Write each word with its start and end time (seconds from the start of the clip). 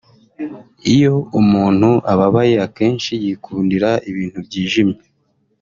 Iyo 0.93 1.15
umuntu 1.39 1.89
ababaye 2.13 2.55
akenshi 2.65 3.11
yikundira 3.23 3.89
ibintu 4.09 4.37
byijimye 4.47 4.99